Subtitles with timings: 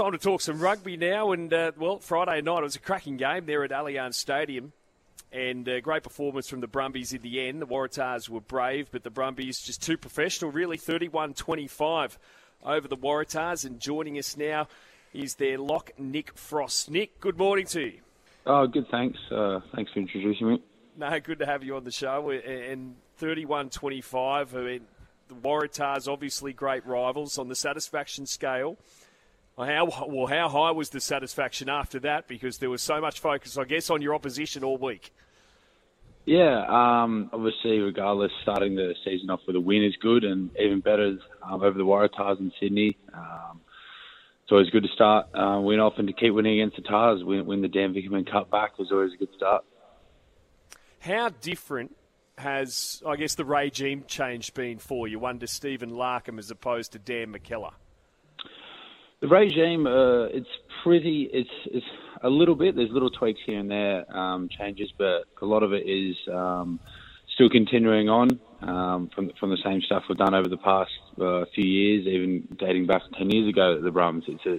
[0.00, 3.18] Time to talk some rugby now, and uh, well, Friday night it was a cracking
[3.18, 4.72] game there at Allianz Stadium,
[5.30, 7.60] and a great performance from the Brumbies in the end.
[7.60, 12.16] The Waratahs were brave, but the Brumbies just too professional, really 31-25
[12.64, 13.66] over the Waratahs.
[13.66, 14.68] And joining us now
[15.12, 16.90] is their lock, Nick Frost.
[16.90, 18.00] Nick, good morning to you.
[18.46, 18.86] Oh, good.
[18.90, 19.18] Thanks.
[19.30, 20.62] Uh, thanks for introducing me.
[20.96, 22.30] No, good to have you on the show.
[22.30, 24.54] And 31-25.
[24.54, 24.80] I mean,
[25.28, 28.78] the Waratahs obviously great rivals on the satisfaction scale.
[29.64, 30.26] How well?
[30.26, 32.28] How high was the satisfaction after that?
[32.28, 35.12] Because there was so much focus, I guess, on your opposition all week.
[36.26, 40.80] Yeah, um, obviously, regardless, starting the season off with a win is good, and even
[40.80, 42.96] better um, over the Waratahs in Sydney.
[43.12, 43.60] Um,
[44.42, 47.24] it's always good to start uh, win off and to keep winning against the Tahs.
[47.24, 49.64] Win, win the Dan Vickerman Cup back was always a good start.
[50.98, 51.96] How different
[52.36, 56.98] has, I guess, the regime change been for you under Stephen Larkham as opposed to
[56.98, 57.72] Dan McKellar?
[59.20, 60.48] The regime, uh, it's
[60.82, 61.86] pretty, it's, it's
[62.22, 62.74] a little bit.
[62.74, 66.80] There's little tweaks here and there, um, changes, but a lot of it is um,
[67.34, 70.90] still continuing on um, from from the same stuff we've done over the past
[71.20, 74.22] uh, few years, even dating back ten years ago at the Brums.
[74.26, 74.58] It's a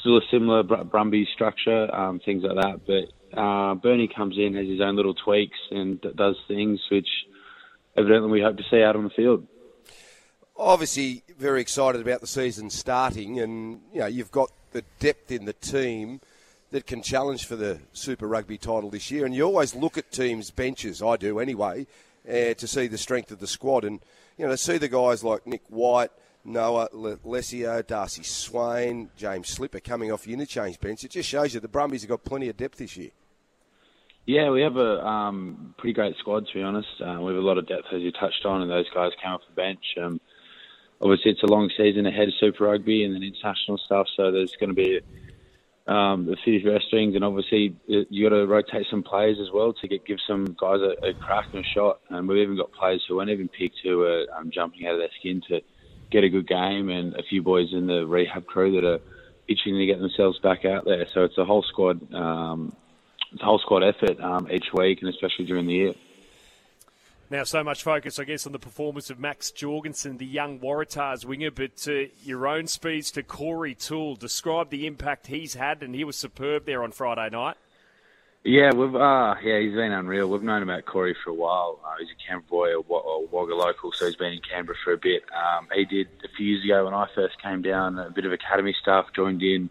[0.00, 2.80] still a similar Brumby structure, um, things like that.
[2.86, 7.08] But uh, Bernie comes in, has his own little tweaks, and does things which
[7.96, 9.46] evidently we hope to see out on the field
[10.56, 15.44] obviously very excited about the season starting, and you know you've got the depth in
[15.44, 16.20] the team
[16.70, 19.26] that can challenge for the Super Rugby title this year.
[19.26, 21.86] And you always look at teams' benches, I do anyway,
[22.26, 24.00] uh, to see the strength of the squad, and
[24.38, 26.10] you know to see the guys like Nick White.
[26.44, 31.04] Noah Lolesio, Darcy Swain, James Slipper coming off the interchange bench.
[31.04, 33.10] It just shows you the Brumbies have got plenty of depth this year.
[34.26, 36.88] Yeah, we have a um, pretty great squad, to be honest.
[37.00, 39.32] Uh, we have a lot of depth, as you touched on, and those guys came
[39.32, 39.84] off the bench.
[40.00, 40.20] Um,
[41.02, 44.56] obviously it's a long season ahead of Super Rugby and then international stuff, so there's
[44.56, 45.00] going to be
[45.86, 49.88] um, the city strings, and obviously you got to rotate some players as well to
[49.88, 52.00] get give some guys a, a crack and a shot.
[52.08, 55.00] And we've even got players who weren't even picked who are um, jumping out of
[55.00, 55.60] their skin to
[56.10, 59.00] get a good game, and a few boys in the rehab crew that are
[59.48, 61.06] itching to get themselves back out there.
[61.12, 62.76] So it's a whole squad, um,
[63.32, 65.94] it's a whole squad effort um, each week, and especially during the year.
[67.32, 71.24] Now, so much focus, I guess, on the performance of Max Jorgensen, the young Waratahs
[71.24, 74.16] winger, but uh, your own speeds to Corey Toole.
[74.16, 77.56] Describe the impact he's had, and he was superb there on Friday night.
[78.44, 80.28] Yeah, we've uh, yeah, he's been unreal.
[80.28, 81.80] We've known about Corey for a while.
[81.82, 84.92] Uh, he's a Canberra boy, a, a Wagga local, so he's been in Canberra for
[84.92, 85.22] a bit.
[85.32, 88.32] Um, he did a few years ago when I first came down, a bit of
[88.32, 89.70] academy stuff, joined in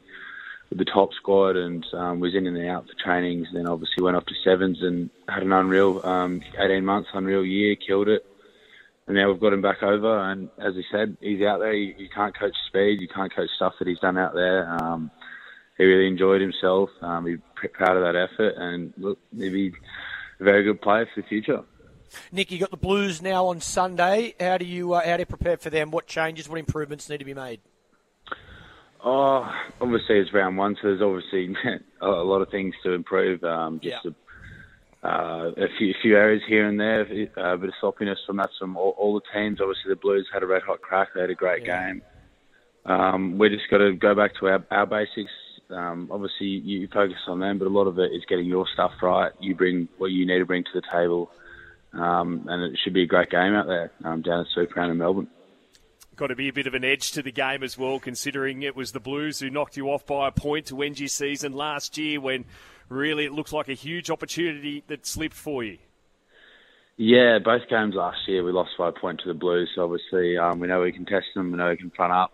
[0.71, 3.47] with the top squad and um, was in and out for trainings.
[3.53, 7.75] Then obviously went off to sevens and had an unreal um, 18 months, unreal year,
[7.75, 8.25] killed it.
[9.05, 10.17] And now we've got him back over.
[10.31, 11.73] And as he said, he's out there.
[11.73, 13.01] You, you can't coach speed.
[13.01, 14.69] You can't coach stuff that he's done out there.
[14.81, 15.11] Um,
[15.77, 16.89] he really enjoyed himself.
[17.01, 17.39] Um, he's
[17.73, 18.53] proud of that effort.
[18.55, 19.73] And look, he'd be
[20.39, 21.63] a very good player for the future.
[22.31, 24.35] Nick, you got the Blues now on Sunday.
[24.39, 25.91] How do you uh, how do you prepare for them?
[25.91, 27.61] What changes, what improvements need to be made?
[29.03, 31.55] Oh, obviously it's round one, so there's obviously
[32.01, 33.43] a lot of things to improve.
[33.43, 34.11] Um, just yeah.
[35.03, 38.37] a, uh, a, few, a few areas here and there, a bit of sloppiness from
[38.37, 39.59] that from all, all, the teams.
[39.59, 41.89] Obviously the Blues had a red hot crack; they had a great yeah.
[41.89, 42.01] game.
[42.85, 45.31] Um, we just got to go back to our, our basics.
[45.71, 48.91] Um, obviously, you focus on them, but a lot of it is getting your stuff
[49.01, 49.31] right.
[49.39, 51.31] You bring what you need to bring to the table,
[51.93, 54.91] um, and it should be a great game out there um, down at Super Round
[54.91, 55.27] in Melbourne
[56.15, 58.75] got to be a bit of an edge to the game as well, considering it
[58.75, 61.97] was the Blues who knocked you off by a point to end your season last
[61.97, 62.45] year when
[62.89, 65.77] really it looked like a huge opportunity that slipped for you.
[66.97, 69.69] Yeah, both games last year we lost by a point to the Blues.
[69.73, 72.33] So obviously, um, we know we can test them, we know we can front up.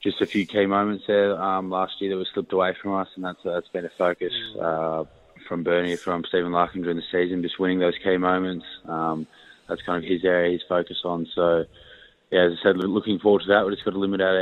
[0.00, 3.08] Just a few key moments there um, last year that was slipped away from us,
[3.16, 5.02] and that's that's been a focus uh,
[5.48, 8.64] from Bernie, from Stephen Larkham during the season, just winning those key moments.
[8.84, 9.26] Um,
[9.68, 11.26] that's kind of his area, his focus on.
[11.34, 11.64] So
[12.30, 13.64] yeah, as I said, looking forward to that.
[13.64, 14.36] We've just got to limit our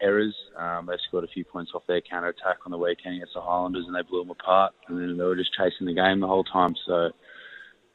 [0.00, 0.34] errors.
[0.56, 3.40] Um, they scored a few points off their counter attack on the weekend against the
[3.40, 4.74] Highlanders, and they blew them apart.
[4.88, 6.74] And then they were just chasing the game the whole time.
[6.86, 7.10] So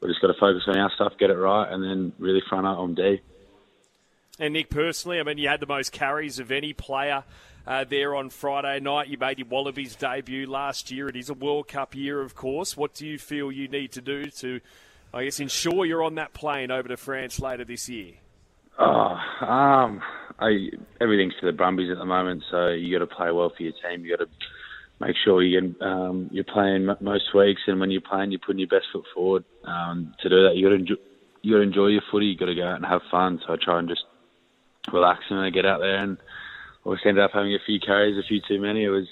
[0.01, 2.65] we just got to focus on our stuff, get it right, and then really front
[2.65, 3.21] up on D.
[4.39, 7.23] And Nick, personally, I mean, you had the most carries of any player
[7.67, 9.07] uh, there on Friday night.
[9.07, 11.07] You made your Wallabies debut last year.
[11.09, 12.75] It is a World Cup year, of course.
[12.75, 14.61] What do you feel you need to do to,
[15.13, 18.13] I guess, ensure you're on that plane over to France later this year?
[18.81, 20.01] Oh, um,
[20.39, 20.69] I,
[20.99, 23.73] everything's for the Brumbies at the moment, so you got to play well for your
[23.73, 24.03] team.
[24.03, 24.29] You got to
[24.99, 28.67] make sure you um, you're playing most weeks, and when you're playing, you're putting your
[28.67, 29.43] best foot forward.
[29.65, 30.95] Um, to do that, you got to enjoy,
[31.43, 32.25] you got to enjoy your footy.
[32.25, 33.39] You got to go out and have fun.
[33.45, 34.01] So I try and just
[34.91, 36.17] relax and get out there and
[36.85, 38.83] obviously ended up having a few carries, a few too many.
[38.83, 39.07] It was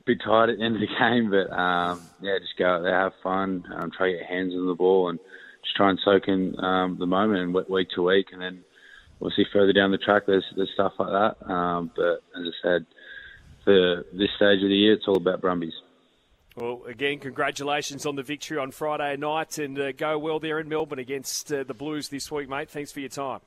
[0.00, 2.82] a bit tired at the end of the game, but um, yeah, just go out
[2.82, 5.18] there, have fun, um, try to get hands on the ball, and
[5.62, 8.64] just try and soak in um, the moment and week to week, and then
[9.20, 10.24] we'll see further down the track.
[10.26, 12.86] There's there's stuff like that, um, but as I said,
[13.64, 15.74] for this stage of the year, it's all about Brumbies.
[16.56, 20.68] Well, again, congratulations on the victory on Friday night, and uh, go well there in
[20.68, 22.68] Melbourne against uh, the Blues this week, mate.
[22.68, 23.40] Thanks for your time.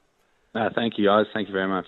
[0.55, 1.25] Uh, thank you, guys.
[1.33, 1.85] Thank you very much.